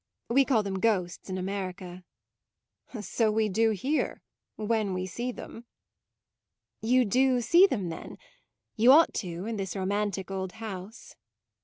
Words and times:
We 0.29 0.45
call 0.45 0.63
them 0.63 0.79
ghosts 0.79 1.29
in 1.29 1.37
America." 1.37 2.03
"So 3.01 3.31
we 3.31 3.49
do 3.49 3.69
here, 3.69 4.23
when 4.55 4.95
we 4.95 5.05
see 5.05 5.31
them." 5.31 5.65
"You 6.81 7.05
do 7.05 7.39
see 7.39 7.67
them 7.67 7.89
then? 7.89 8.17
You 8.75 8.93
ought 8.93 9.13
to, 9.21 9.45
in 9.45 9.57
this 9.57 9.75
romantic 9.75 10.31
old 10.31 10.53
house." 10.53 11.13